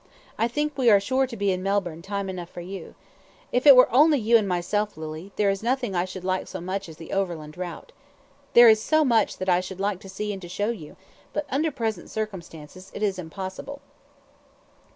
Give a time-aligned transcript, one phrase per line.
[0.35, 2.95] I think we are sure to be in Melbourne time enough for you.
[3.51, 6.59] If it were only you and myself, Lily, there is nothing I should like so
[6.59, 7.91] much as the overland route.
[8.53, 10.95] There is so much that I should like to see and to show to you,
[11.33, 13.79] but under present circumstances it is impossible."